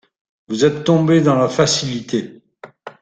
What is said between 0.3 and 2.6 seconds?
Vous êtes tombé dans la facilité.